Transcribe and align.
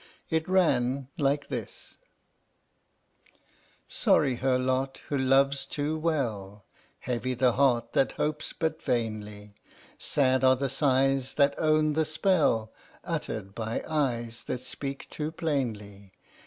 It 0.31 0.49
ran 0.49 1.09
like 1.19 1.49
this: 1.49 1.97
Sorry 3.87 4.37
her 4.37 4.57
lot 4.57 4.99
who 5.09 5.17
loves 5.19 5.63
too 5.63 5.95
well, 5.95 6.65
Heavy 7.01 7.35
the 7.35 7.51
heart 7.51 7.93
that 7.93 8.13
hopes 8.13 8.51
but 8.51 8.81
vainly, 8.81 9.53
Sad 9.99 10.43
are 10.43 10.55
the 10.55 10.69
sighs 10.69 11.35
that 11.35 11.53
own 11.59 11.93
the 11.93 12.05
spell 12.05 12.73
Uttered 13.03 13.53
by 13.53 13.83
eyes 13.87 14.43
that 14.47 14.61
speak 14.61 15.07
too 15.11 15.31
plainly! 15.31 16.13